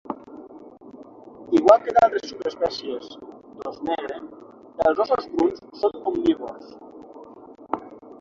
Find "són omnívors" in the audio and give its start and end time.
5.83-6.73